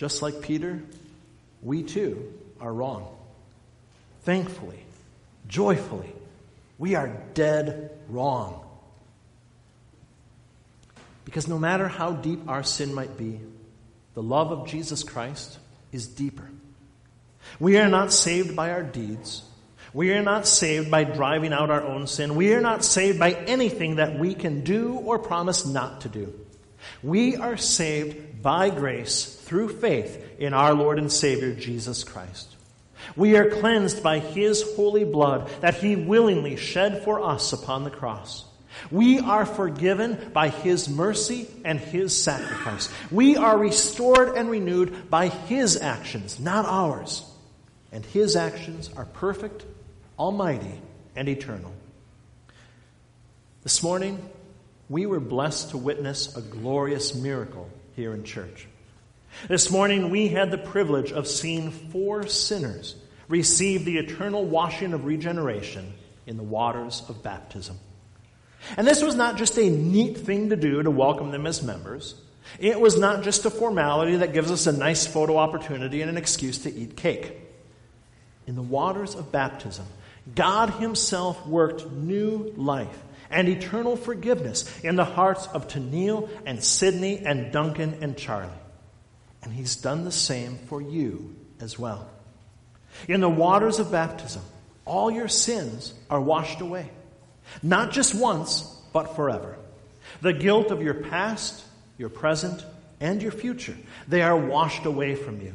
Just 0.00 0.22
like 0.22 0.40
Peter, 0.40 0.80
we 1.62 1.82
too 1.82 2.32
are 2.58 2.72
wrong. 2.72 3.06
Thankfully, 4.22 4.82
joyfully, 5.46 6.10
we 6.78 6.94
are 6.94 7.20
dead 7.34 7.90
wrong. 8.08 8.64
Because 11.26 11.48
no 11.48 11.58
matter 11.58 11.86
how 11.86 12.12
deep 12.12 12.48
our 12.48 12.62
sin 12.62 12.94
might 12.94 13.18
be, 13.18 13.40
the 14.14 14.22
love 14.22 14.52
of 14.52 14.66
Jesus 14.66 15.02
Christ 15.02 15.58
is 15.92 16.08
deeper. 16.08 16.48
We 17.58 17.76
are 17.76 17.88
not 17.88 18.10
saved 18.10 18.56
by 18.56 18.70
our 18.70 18.82
deeds. 18.82 19.42
We 19.92 20.14
are 20.14 20.22
not 20.22 20.46
saved 20.46 20.90
by 20.90 21.04
driving 21.04 21.52
out 21.52 21.68
our 21.68 21.82
own 21.82 22.06
sin. 22.06 22.36
We 22.36 22.54
are 22.54 22.62
not 22.62 22.86
saved 22.86 23.18
by 23.18 23.32
anything 23.32 23.96
that 23.96 24.18
we 24.18 24.32
can 24.32 24.64
do 24.64 24.94
or 24.94 25.18
promise 25.18 25.66
not 25.66 26.00
to 26.00 26.08
do. 26.08 26.32
We 27.02 27.36
are 27.36 27.56
saved 27.56 28.42
by 28.42 28.70
grace 28.70 29.24
through 29.24 29.78
faith 29.78 30.38
in 30.38 30.54
our 30.54 30.74
Lord 30.74 30.98
and 30.98 31.10
Savior 31.10 31.54
Jesus 31.54 32.04
Christ. 32.04 32.56
We 33.16 33.36
are 33.36 33.50
cleansed 33.50 34.02
by 34.02 34.18
His 34.18 34.62
holy 34.76 35.04
blood 35.04 35.50
that 35.60 35.74
He 35.76 35.96
willingly 35.96 36.56
shed 36.56 37.02
for 37.04 37.20
us 37.22 37.52
upon 37.52 37.84
the 37.84 37.90
cross. 37.90 38.44
We 38.90 39.18
are 39.18 39.46
forgiven 39.46 40.30
by 40.32 40.48
His 40.48 40.88
mercy 40.88 41.48
and 41.64 41.78
His 41.80 42.16
sacrifice. 42.16 42.88
We 43.10 43.36
are 43.36 43.58
restored 43.58 44.36
and 44.36 44.50
renewed 44.50 45.10
by 45.10 45.28
His 45.28 45.80
actions, 45.80 46.38
not 46.38 46.66
ours 46.66 47.24
and 47.92 48.04
his 48.04 48.36
actions 48.36 48.90
are 48.96 49.04
perfect, 49.04 49.64
almighty, 50.18 50.80
and 51.16 51.28
eternal. 51.28 51.72
This 53.62 53.82
morning, 53.82 54.28
we 54.90 55.06
were 55.06 55.20
blessed 55.20 55.70
to 55.70 55.78
witness 55.78 56.36
a 56.36 56.42
glorious 56.42 57.14
miracle 57.14 57.70
here 57.94 58.12
in 58.12 58.24
church. 58.24 58.66
This 59.48 59.70
morning, 59.70 60.10
we 60.10 60.28
had 60.28 60.50
the 60.50 60.58
privilege 60.58 61.12
of 61.12 61.28
seeing 61.28 61.70
four 61.70 62.26
sinners 62.26 62.96
receive 63.28 63.84
the 63.84 63.98
eternal 63.98 64.44
washing 64.44 64.92
of 64.92 65.04
regeneration 65.04 65.94
in 66.26 66.36
the 66.36 66.42
waters 66.42 67.04
of 67.08 67.22
baptism. 67.22 67.78
And 68.76 68.86
this 68.86 69.02
was 69.02 69.14
not 69.14 69.38
just 69.38 69.56
a 69.56 69.70
neat 69.70 70.18
thing 70.18 70.50
to 70.50 70.56
do 70.56 70.82
to 70.82 70.90
welcome 70.90 71.30
them 71.30 71.46
as 71.46 71.62
members. 71.62 72.16
It 72.58 72.78
was 72.78 72.98
not 72.98 73.22
just 73.22 73.46
a 73.46 73.50
formality 73.50 74.16
that 74.16 74.32
gives 74.32 74.50
us 74.50 74.66
a 74.66 74.72
nice 74.72 75.06
photo 75.06 75.36
opportunity 75.36 76.02
and 76.02 76.10
an 76.10 76.16
excuse 76.16 76.58
to 76.58 76.74
eat 76.74 76.96
cake 76.96 77.40
in 78.50 78.56
the 78.56 78.62
waters 78.62 79.14
of 79.14 79.30
baptism, 79.30 79.86
God 80.34 80.70
Himself 80.70 81.46
worked 81.46 81.88
new 81.88 82.52
life 82.56 83.02
and 83.30 83.48
eternal 83.48 83.96
forgiveness 83.96 84.80
in 84.82 84.96
the 84.96 85.04
hearts 85.04 85.46
of 85.48 85.68
Tennille 85.68 86.28
and 86.44 86.62
Sydney 86.62 87.18
and 87.24 87.52
Duncan 87.52 87.98
and 88.02 88.16
Charlie. 88.16 88.50
And 89.42 89.52
He's 89.52 89.76
done 89.76 90.04
the 90.04 90.12
same 90.12 90.58
for 90.66 90.82
you 90.82 91.34
as 91.60 91.78
well. 91.78 92.08
In 93.08 93.20
the 93.20 93.28
waters 93.28 93.78
of 93.78 93.92
baptism, 93.92 94.42
all 94.84 95.10
your 95.10 95.28
sins 95.28 95.94
are 96.10 96.20
washed 96.20 96.60
away. 96.60 96.90
Not 97.62 97.92
just 97.92 98.14
once, 98.14 98.62
but 98.92 99.16
forever. 99.16 99.56
The 100.20 100.32
guilt 100.32 100.70
of 100.70 100.82
your 100.82 100.94
past, 100.94 101.64
your 101.96 102.08
present, 102.08 102.64
and 103.00 103.22
your 103.22 103.32
future, 103.32 103.76
they 104.08 104.22
are 104.22 104.36
washed 104.36 104.84
away 104.84 105.14
from 105.14 105.40
you 105.40 105.54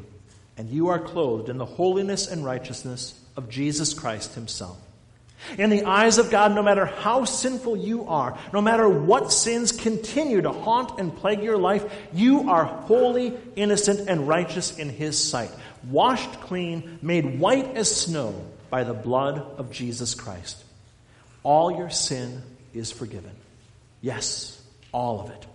and 0.57 0.69
you 0.69 0.87
are 0.89 0.99
clothed 0.99 1.49
in 1.49 1.57
the 1.57 1.65
holiness 1.65 2.27
and 2.27 2.45
righteousness 2.45 3.19
of 3.35 3.49
Jesus 3.49 3.93
Christ 3.93 4.35
Himself. 4.35 4.77
In 5.57 5.69
the 5.69 5.83
eyes 5.83 6.17
of 6.17 6.31
God, 6.31 6.55
no 6.55 6.63
matter 6.63 6.85
how 6.85 7.25
sinful 7.25 7.77
you 7.77 8.07
are, 8.07 8.37
no 8.51 8.61
matter 8.61 8.89
what 8.89 9.31
sins 9.31 9.71
continue 9.71 10.41
to 10.41 10.51
haunt 10.51 10.99
and 10.99 11.15
plague 11.15 11.43
your 11.43 11.57
life, 11.57 11.85
you 12.13 12.49
are 12.49 12.65
holy, 12.65 13.37
innocent, 13.55 14.09
and 14.09 14.27
righteous 14.27 14.77
in 14.77 14.89
His 14.89 15.21
sight, 15.21 15.51
washed 15.89 16.41
clean, 16.41 16.99
made 17.01 17.39
white 17.39 17.75
as 17.75 17.95
snow 17.95 18.33
by 18.69 18.83
the 18.83 18.93
blood 18.93 19.39
of 19.57 19.71
Jesus 19.71 20.15
Christ. 20.15 20.63
All 21.43 21.77
your 21.77 21.89
sin 21.89 22.41
is 22.73 22.91
forgiven. 22.91 23.31
Yes, 24.01 24.61
all 24.91 25.21
of 25.21 25.29
it. 25.29 25.45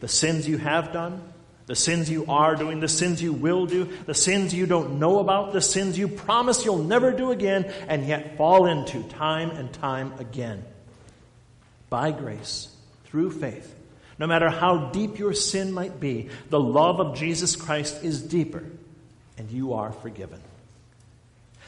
The 0.00 0.08
sins 0.08 0.46
you 0.46 0.58
have 0.58 0.92
done, 0.92 1.22
the 1.66 1.74
sins 1.74 2.08
you 2.08 2.26
are 2.28 2.54
doing, 2.54 2.80
the 2.80 2.88
sins 2.88 3.20
you 3.20 3.32
will 3.32 3.66
do, 3.66 3.84
the 4.06 4.14
sins 4.14 4.54
you 4.54 4.66
don't 4.66 4.98
know 4.98 5.18
about, 5.18 5.52
the 5.52 5.60
sins 5.60 5.98
you 5.98 6.06
promise 6.06 6.64
you'll 6.64 6.82
never 6.82 7.10
do 7.10 7.32
again, 7.32 7.64
and 7.88 8.06
yet 8.06 8.36
fall 8.36 8.66
into 8.66 9.02
time 9.04 9.50
and 9.50 9.72
time 9.72 10.12
again. 10.18 10.64
By 11.90 12.12
grace, 12.12 12.68
through 13.06 13.32
faith, 13.32 13.74
no 14.18 14.26
matter 14.26 14.48
how 14.48 14.90
deep 14.90 15.18
your 15.18 15.32
sin 15.32 15.72
might 15.72 15.98
be, 15.98 16.28
the 16.50 16.60
love 16.60 17.00
of 17.00 17.16
Jesus 17.16 17.56
Christ 17.56 18.04
is 18.04 18.22
deeper, 18.22 18.64
and 19.36 19.50
you 19.50 19.74
are 19.74 19.92
forgiven. 19.92 20.40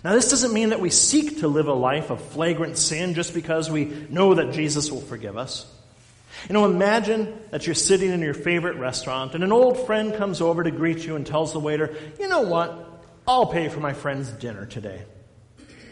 Now, 0.05 0.13
this 0.13 0.31
doesn't 0.31 0.53
mean 0.53 0.69
that 0.69 0.81
we 0.81 0.91
seek 0.91 1.41
to 1.41 1.49
live 1.49 1.67
a 1.67 1.73
life 1.73 2.11
of 2.11 2.23
flagrant 2.23 2.79
sin 2.79 3.15
just 3.15 3.35
because 3.35 3.69
we 3.69 3.85
know 4.09 4.35
that 4.35 4.53
Jesus 4.53 4.93
will 4.93 5.01
forgive 5.01 5.37
us. 5.37 5.67
You 6.49 6.53
know, 6.53 6.65
imagine 6.65 7.39
that 7.51 7.67
you're 7.67 7.75
sitting 7.75 8.11
in 8.11 8.21
your 8.21 8.35
favorite 8.35 8.77
restaurant 8.77 9.35
and 9.35 9.43
an 9.43 9.53
old 9.53 9.87
friend 9.87 10.15
comes 10.15 10.41
over 10.41 10.63
to 10.63 10.71
greet 10.71 11.05
you 11.05 11.17
and 11.17 11.27
tells 11.27 11.53
the 11.53 11.59
waiter, 11.59 11.95
you 12.19 12.29
know 12.29 12.43
what? 12.43 12.85
I'll 13.27 13.47
pay 13.47 13.69
for 13.69 13.81
my 13.81 13.93
friend's 13.93 14.31
dinner 14.31 14.65
today. 14.65 15.03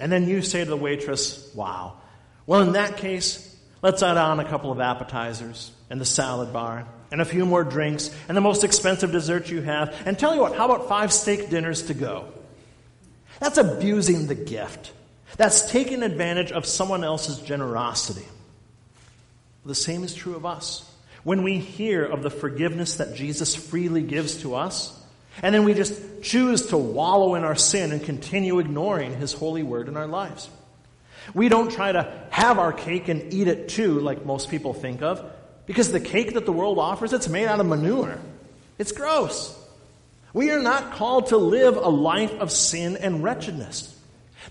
And 0.00 0.10
then 0.10 0.28
you 0.28 0.42
say 0.42 0.64
to 0.64 0.70
the 0.70 0.76
waitress, 0.76 1.52
wow. 1.54 2.00
Well, 2.46 2.62
in 2.62 2.72
that 2.72 2.98
case, 2.98 3.56
let's 3.82 4.02
add 4.02 4.16
on 4.16 4.40
a 4.40 4.44
couple 4.48 4.70
of 4.70 4.80
appetizers 4.80 5.70
and 5.90 6.00
the 6.00 6.04
salad 6.04 6.52
bar 6.52 6.86
and 7.10 7.20
a 7.20 7.24
few 7.24 7.44
more 7.44 7.64
drinks 7.64 8.14
and 8.28 8.36
the 8.36 8.40
most 8.40 8.64
expensive 8.64 9.12
dessert 9.12 9.50
you 9.50 9.62
have. 9.62 9.94
And 10.06 10.18
tell 10.18 10.34
you 10.34 10.40
what, 10.40 10.56
how 10.56 10.66
about 10.66 10.88
five 10.88 11.12
steak 11.12 11.50
dinners 11.50 11.84
to 11.84 11.94
go? 11.94 12.32
That's 13.40 13.58
abusing 13.58 14.26
the 14.26 14.34
gift. 14.34 14.92
That's 15.36 15.70
taking 15.70 16.02
advantage 16.02 16.52
of 16.52 16.64
someone 16.66 17.04
else's 17.04 17.38
generosity. 17.38 18.24
The 19.66 19.74
same 19.74 20.04
is 20.04 20.14
true 20.14 20.36
of 20.36 20.46
us. 20.46 20.88
When 21.24 21.42
we 21.42 21.58
hear 21.58 22.04
of 22.04 22.22
the 22.22 22.30
forgiveness 22.30 22.96
that 22.96 23.16
Jesus 23.16 23.56
freely 23.56 24.02
gives 24.02 24.42
to 24.42 24.54
us, 24.54 24.96
and 25.42 25.52
then 25.52 25.64
we 25.64 25.74
just 25.74 26.22
choose 26.22 26.68
to 26.68 26.76
wallow 26.76 27.34
in 27.34 27.42
our 27.42 27.56
sin 27.56 27.90
and 27.90 28.02
continue 28.02 28.60
ignoring 28.60 29.16
His 29.18 29.32
holy 29.32 29.64
word 29.64 29.88
in 29.88 29.96
our 29.96 30.06
lives. 30.06 30.48
We 31.34 31.48
don't 31.48 31.72
try 31.72 31.90
to 31.90 32.12
have 32.30 32.60
our 32.60 32.72
cake 32.72 33.08
and 33.08 33.34
eat 33.34 33.48
it 33.48 33.68
too, 33.68 33.98
like 33.98 34.24
most 34.24 34.50
people 34.50 34.72
think 34.72 35.02
of, 35.02 35.28
because 35.66 35.90
the 35.90 35.98
cake 35.98 36.34
that 36.34 36.46
the 36.46 36.52
world 36.52 36.78
offers, 36.78 37.12
it's 37.12 37.28
made 37.28 37.48
out 37.48 37.58
of 37.58 37.66
manure. 37.66 38.20
It's 38.78 38.92
gross. 38.92 39.52
We 40.32 40.52
are 40.52 40.62
not 40.62 40.92
called 40.92 41.28
to 41.28 41.38
live 41.38 41.76
a 41.76 41.88
life 41.88 42.32
of 42.34 42.52
sin 42.52 42.96
and 42.98 43.24
wretchedness. 43.24 43.92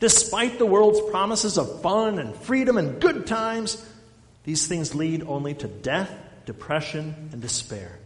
Despite 0.02 0.60
the 0.60 0.66
world's 0.66 1.00
promises 1.10 1.58
of 1.58 1.82
fun 1.82 2.20
and 2.20 2.36
freedom 2.36 2.78
and 2.78 3.00
good 3.00 3.26
times, 3.26 3.82
these 4.46 4.68
things 4.68 4.96
lead 4.96 5.24
only 5.24 5.56
to 5.56 5.68
death, 5.68 6.12
depression, 6.46 7.30
and 7.32 7.42
despair. 7.42 8.00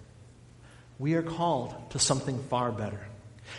We 0.98 1.14
are 1.14 1.22
called 1.22 1.76
to 1.92 2.00
something 2.00 2.42
far 2.44 2.72
better. 2.72 3.00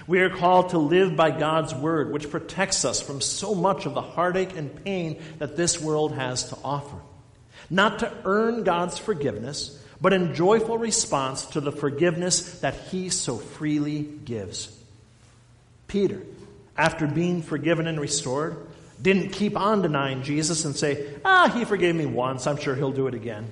We 0.06 0.20
are 0.20 0.30
called 0.30 0.70
to 0.70 0.78
live 0.78 1.16
by 1.16 1.30
God's 1.30 1.74
word, 1.74 2.12
which 2.12 2.30
protects 2.30 2.84
us 2.84 3.00
from 3.00 3.20
so 3.20 3.54
much 3.54 3.86
of 3.86 3.94
the 3.94 4.02
heartache 4.02 4.56
and 4.56 4.84
pain 4.84 5.22
that 5.38 5.56
this 5.56 5.80
world 5.80 6.12
has 6.14 6.48
to 6.50 6.58
offer. 6.64 6.96
Not 7.68 8.00
to 8.00 8.12
earn 8.24 8.64
God's 8.64 8.98
forgiveness, 8.98 9.78
but 10.00 10.12
in 10.12 10.34
joyful 10.34 10.78
response 10.78 11.46
to 11.46 11.60
the 11.60 11.72
forgiveness 11.72 12.60
that 12.60 12.74
He 12.74 13.10
so 13.10 13.36
freely 13.36 14.02
gives. 14.02 14.74
Peter, 15.86 16.22
after 16.76 17.06
being 17.06 17.42
forgiven 17.42 17.86
and 17.86 18.00
restored, 18.00 18.56
didn't 19.00 19.30
keep 19.30 19.56
on 19.56 19.82
denying 19.82 20.22
Jesus 20.22 20.64
and 20.64 20.76
say, 20.76 21.14
ah, 21.24 21.48
he 21.48 21.64
forgave 21.64 21.94
me 21.94 22.06
once, 22.06 22.46
I'm 22.46 22.58
sure 22.58 22.74
he'll 22.74 22.92
do 22.92 23.06
it 23.06 23.14
again. 23.14 23.50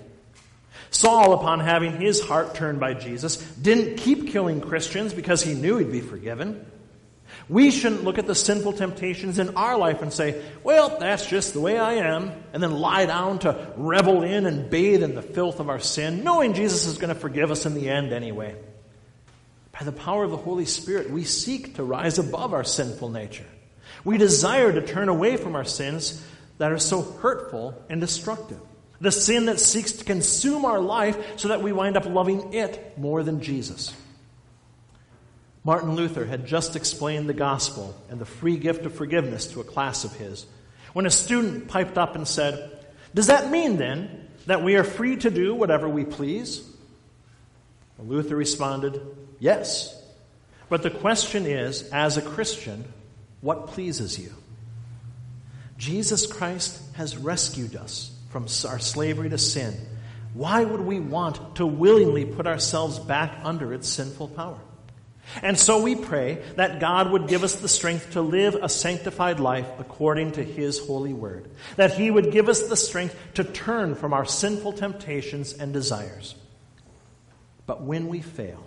Saul, 0.90 1.34
upon 1.34 1.60
having 1.60 2.00
his 2.00 2.20
heart 2.20 2.54
turned 2.54 2.80
by 2.80 2.94
Jesus, 2.94 3.36
didn't 3.36 3.98
keep 3.98 4.28
killing 4.28 4.60
Christians 4.60 5.12
because 5.12 5.42
he 5.42 5.54
knew 5.54 5.76
he'd 5.76 5.92
be 5.92 6.00
forgiven. 6.00 6.64
We 7.48 7.70
shouldn't 7.70 8.04
look 8.04 8.18
at 8.18 8.26
the 8.26 8.34
sinful 8.34 8.74
temptations 8.74 9.38
in 9.38 9.56
our 9.56 9.76
life 9.78 10.02
and 10.02 10.12
say, 10.12 10.42
well, 10.62 10.98
that's 10.98 11.26
just 11.26 11.52
the 11.54 11.60
way 11.60 11.78
I 11.78 11.94
am, 11.94 12.32
and 12.52 12.62
then 12.62 12.72
lie 12.72 13.06
down 13.06 13.38
to 13.40 13.72
revel 13.76 14.22
in 14.22 14.46
and 14.46 14.68
bathe 14.68 15.02
in 15.02 15.14
the 15.14 15.22
filth 15.22 15.60
of 15.60 15.68
our 15.68 15.78
sin, 15.78 16.24
knowing 16.24 16.54
Jesus 16.54 16.86
is 16.86 16.98
going 16.98 17.14
to 17.14 17.20
forgive 17.20 17.50
us 17.50 17.64
in 17.64 17.74
the 17.74 17.88
end 17.88 18.12
anyway. 18.12 18.54
By 19.72 19.84
the 19.84 19.92
power 19.92 20.24
of 20.24 20.30
the 20.30 20.36
Holy 20.36 20.66
Spirit, 20.66 21.10
we 21.10 21.24
seek 21.24 21.76
to 21.76 21.84
rise 21.84 22.18
above 22.18 22.52
our 22.52 22.64
sinful 22.64 23.10
nature. 23.10 23.46
We 24.08 24.16
desire 24.16 24.72
to 24.72 24.80
turn 24.80 25.10
away 25.10 25.36
from 25.36 25.54
our 25.54 25.66
sins 25.66 26.24
that 26.56 26.72
are 26.72 26.78
so 26.78 27.02
hurtful 27.02 27.74
and 27.90 28.00
destructive. 28.00 28.58
The 29.02 29.12
sin 29.12 29.44
that 29.44 29.60
seeks 29.60 29.92
to 29.92 30.04
consume 30.06 30.64
our 30.64 30.80
life 30.80 31.38
so 31.38 31.48
that 31.48 31.60
we 31.60 31.72
wind 31.72 31.94
up 31.94 32.06
loving 32.06 32.54
it 32.54 32.96
more 32.96 33.22
than 33.22 33.42
Jesus. 33.42 33.94
Martin 35.62 35.94
Luther 35.94 36.24
had 36.24 36.46
just 36.46 36.74
explained 36.74 37.28
the 37.28 37.34
gospel 37.34 37.94
and 38.08 38.18
the 38.18 38.24
free 38.24 38.56
gift 38.56 38.86
of 38.86 38.94
forgiveness 38.94 39.48
to 39.48 39.60
a 39.60 39.64
class 39.64 40.04
of 40.04 40.14
his 40.14 40.46
when 40.94 41.04
a 41.04 41.10
student 41.10 41.68
piped 41.68 41.98
up 41.98 42.16
and 42.16 42.26
said, 42.26 42.82
Does 43.14 43.26
that 43.26 43.50
mean 43.50 43.76
then 43.76 44.26
that 44.46 44.64
we 44.64 44.76
are 44.76 44.84
free 44.84 45.16
to 45.16 45.30
do 45.30 45.54
whatever 45.54 45.86
we 45.86 46.06
please? 46.06 46.66
Luther 47.98 48.36
responded, 48.36 49.02
Yes. 49.38 50.02
But 50.70 50.82
the 50.82 50.88
question 50.88 51.44
is, 51.44 51.82
as 51.90 52.16
a 52.16 52.22
Christian, 52.22 52.86
what 53.40 53.68
pleases 53.68 54.18
you? 54.18 54.32
Jesus 55.76 56.26
Christ 56.26 56.80
has 56.94 57.16
rescued 57.16 57.76
us 57.76 58.10
from 58.30 58.46
our 58.66 58.78
slavery 58.78 59.30
to 59.30 59.38
sin. 59.38 59.74
Why 60.34 60.64
would 60.64 60.80
we 60.80 61.00
want 61.00 61.56
to 61.56 61.66
willingly 61.66 62.24
put 62.24 62.46
ourselves 62.46 62.98
back 62.98 63.38
under 63.42 63.72
its 63.72 63.88
sinful 63.88 64.28
power? 64.28 64.58
And 65.42 65.58
so 65.58 65.82
we 65.82 65.94
pray 65.94 66.42
that 66.56 66.80
God 66.80 67.10
would 67.10 67.28
give 67.28 67.44
us 67.44 67.56
the 67.56 67.68
strength 67.68 68.12
to 68.12 68.22
live 68.22 68.54
a 68.54 68.68
sanctified 68.68 69.40
life 69.40 69.68
according 69.78 70.32
to 70.32 70.42
His 70.42 70.78
holy 70.78 71.12
word. 71.12 71.50
That 71.76 71.94
He 71.94 72.10
would 72.10 72.32
give 72.32 72.48
us 72.48 72.62
the 72.62 72.76
strength 72.76 73.16
to 73.34 73.44
turn 73.44 73.94
from 73.94 74.12
our 74.12 74.24
sinful 74.24 74.72
temptations 74.74 75.52
and 75.52 75.72
desires. 75.72 76.34
But 77.66 77.82
when 77.82 78.08
we 78.08 78.22
fail, 78.22 78.64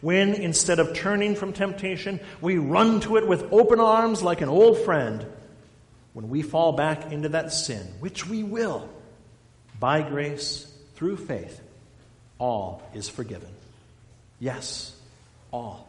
when 0.00 0.34
instead 0.34 0.78
of 0.78 0.94
turning 0.94 1.34
from 1.34 1.52
temptation, 1.52 2.20
we 2.40 2.58
run 2.58 3.00
to 3.00 3.16
it 3.16 3.26
with 3.26 3.52
open 3.52 3.80
arms 3.80 4.22
like 4.22 4.40
an 4.40 4.48
old 4.48 4.78
friend, 4.78 5.26
when 6.12 6.28
we 6.30 6.42
fall 6.42 6.72
back 6.72 7.12
into 7.12 7.28
that 7.30 7.52
sin, 7.52 7.86
which 8.00 8.26
we 8.26 8.42
will, 8.42 8.88
by 9.78 10.00
grace, 10.00 10.66
through 10.94 11.18
faith, 11.18 11.60
all 12.38 12.82
is 12.94 13.08
forgiven. 13.08 13.50
Yes, 14.40 14.94
all. 15.52 15.86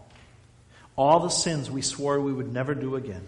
All 0.97 1.21
the 1.21 1.29
sins 1.29 1.71
we 1.71 1.81
swore 1.81 2.19
we 2.19 2.33
would 2.33 2.51
never 2.51 2.75
do 2.75 2.95
again. 2.95 3.25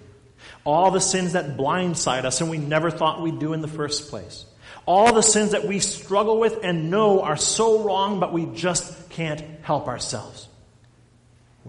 All 0.65 0.92
the 0.92 1.00
sins 1.00 1.34
that 1.34 1.56
blindside 1.56 2.26
us 2.26 2.42
and 2.42 2.50
we 2.50 2.58
never 2.58 2.89
thought 2.92 3.22
we'd 3.22 3.39
do 3.39 3.54
in 3.54 3.62
the 3.62 3.68
first 3.68 4.10
place. 4.10 4.46
All 4.86 5.13
the 5.13 5.22
sins 5.22 5.52
that 5.52 5.65
we 5.65 5.80
struggle 5.80 6.39
with 6.39 6.60
and 6.63 6.89
know 6.89 7.22
are 7.22 7.38
so 7.38 7.84
wrong, 7.84 8.20
but 8.20 8.34
we 8.34 8.46
just 8.46 9.10
can't 9.10 9.42
help 9.62 9.88
ourselves. 9.88 10.48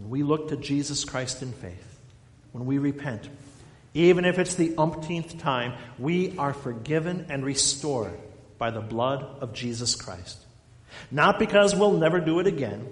When 0.00 0.08
we 0.08 0.22
look 0.22 0.48
to 0.48 0.56
Jesus 0.56 1.04
Christ 1.04 1.42
in 1.42 1.52
faith, 1.52 2.00
when 2.52 2.64
we 2.64 2.78
repent, 2.78 3.28
even 3.92 4.24
if 4.24 4.38
it's 4.38 4.54
the 4.54 4.74
umpteenth 4.78 5.38
time, 5.38 5.74
we 5.98 6.36
are 6.38 6.54
forgiven 6.54 7.26
and 7.28 7.44
restored 7.44 8.18
by 8.56 8.70
the 8.70 8.80
blood 8.80 9.22
of 9.40 9.52
Jesus 9.52 9.94
Christ. 9.94 10.38
Not 11.10 11.38
because 11.38 11.74
we'll 11.74 11.98
never 11.98 12.18
do 12.18 12.40
it 12.40 12.46
again, 12.46 12.88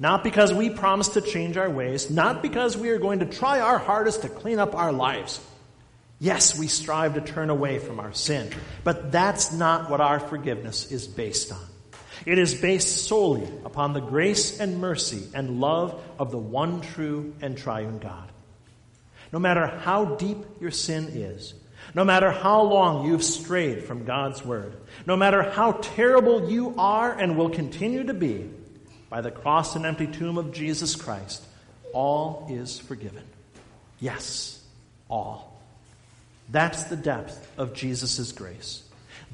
not 0.00 0.24
because 0.24 0.52
we 0.52 0.68
promise 0.68 1.08
to 1.10 1.20
change 1.20 1.56
our 1.56 1.70
ways, 1.70 2.10
not 2.10 2.42
because 2.42 2.76
we 2.76 2.90
are 2.90 2.98
going 2.98 3.20
to 3.20 3.26
try 3.26 3.60
our 3.60 3.78
hardest 3.78 4.22
to 4.22 4.28
clean 4.28 4.58
up 4.58 4.74
our 4.74 4.92
lives. 4.92 5.40
Yes, 6.18 6.58
we 6.58 6.66
strive 6.66 7.14
to 7.14 7.20
turn 7.20 7.50
away 7.50 7.78
from 7.78 8.00
our 8.00 8.12
sin, 8.12 8.50
but 8.82 9.12
that's 9.12 9.52
not 9.52 9.90
what 9.90 10.00
our 10.00 10.18
forgiveness 10.18 10.90
is 10.90 11.06
based 11.06 11.52
on. 11.52 11.64
It 12.26 12.38
is 12.38 12.54
based 12.54 13.06
solely 13.06 13.48
upon 13.64 13.92
the 13.92 14.00
grace 14.00 14.60
and 14.60 14.78
mercy 14.78 15.28
and 15.34 15.60
love 15.60 16.02
of 16.18 16.30
the 16.30 16.38
one 16.38 16.80
true 16.80 17.34
and 17.40 17.56
triune 17.56 17.98
God. 17.98 18.30
No 19.32 19.38
matter 19.38 19.66
how 19.66 20.16
deep 20.16 20.38
your 20.60 20.70
sin 20.70 21.08
is, 21.08 21.54
no 21.94 22.04
matter 22.04 22.30
how 22.30 22.62
long 22.62 23.06
you've 23.06 23.24
strayed 23.24 23.84
from 23.84 24.04
God's 24.04 24.44
Word, 24.44 24.74
no 25.06 25.16
matter 25.16 25.42
how 25.42 25.72
terrible 25.72 26.50
you 26.50 26.74
are 26.78 27.12
and 27.12 27.36
will 27.36 27.50
continue 27.50 28.04
to 28.04 28.14
be, 28.14 28.50
by 29.10 29.20
the 29.20 29.30
cross 29.30 29.74
and 29.74 29.86
empty 29.86 30.06
tomb 30.06 30.36
of 30.36 30.52
Jesus 30.52 30.94
Christ, 30.96 31.42
all 31.92 32.46
is 32.50 32.78
forgiven. 32.78 33.24
Yes, 34.00 34.62
all. 35.08 35.60
That's 36.50 36.84
the 36.84 36.96
depth 36.96 37.50
of 37.58 37.74
Jesus' 37.74 38.32
grace. 38.32 38.82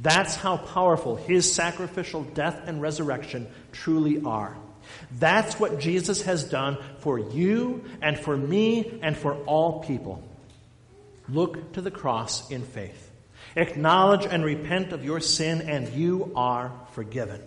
That's 0.00 0.35
how 0.35 0.57
powerful 0.57 1.16
his 1.16 1.52
sacrificial 1.52 2.22
death 2.22 2.62
and 2.66 2.83
resurrection 2.83 3.46
truly 3.72 4.22
are. 4.24 4.57
That's 5.18 5.59
what 5.59 5.80
Jesus 5.80 6.22
has 6.22 6.44
done 6.44 6.78
for 6.98 7.18
you 7.18 7.85
and 8.02 8.18
for 8.18 8.37
me 8.37 8.98
and 9.02 9.16
for 9.16 9.35
all 9.44 9.83
people. 9.83 10.22
Look 11.28 11.72
to 11.74 11.80
the 11.80 11.90
cross 11.90 12.50
in 12.50 12.62
faith. 12.62 13.11
Acknowledge 13.57 14.26
and 14.26 14.44
repent 14.44 14.92
of 14.92 15.04
your 15.04 15.20
sin, 15.20 15.62
and 15.62 15.88
you 15.88 16.33
are 16.35 16.72
forgiven. 16.92 17.40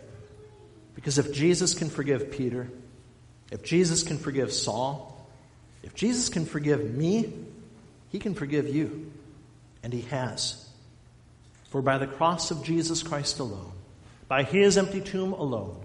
Because 0.96 1.18
if 1.18 1.34
Jesus 1.34 1.74
can 1.74 1.90
forgive 1.90 2.32
Peter, 2.32 2.70
if 3.52 3.64
Jesus 3.64 4.04
can 4.04 4.18
forgive 4.18 4.52
Saul, 4.54 5.28
if 5.84 5.94
Jesus 5.96 6.30
can 6.30 6.46
forgive 6.46 6.96
me, 6.96 7.34
he 8.10 8.20
can 8.20 8.34
forgive 8.34 8.74
you. 8.74 9.12
And 9.84 9.94
he 9.94 10.02
has. 10.04 10.67
For 11.70 11.82
by 11.82 11.98
the 11.98 12.08
cross 12.08 12.52
of 12.52 12.64
Jesus 12.64 13.04
Christ 13.04 13.40
alone, 13.40 13.72
by 14.28 14.44
his 14.44 14.78
empty 14.78 15.02
tomb 15.02 15.34
alone, 15.34 15.78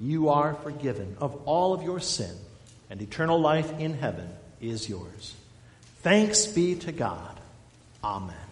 you 0.00 0.30
are 0.30 0.54
forgiven 0.54 1.16
of 1.20 1.34
all 1.44 1.74
of 1.74 1.82
your 1.82 2.00
sin, 2.00 2.34
and 2.88 3.00
eternal 3.00 3.40
life 3.40 3.78
in 3.78 3.94
heaven 3.94 4.28
is 4.60 4.88
yours. 4.88 5.34
Thanks 6.02 6.46
be 6.46 6.74
to 6.76 6.92
God. 6.92 7.38
Amen. 8.02 8.49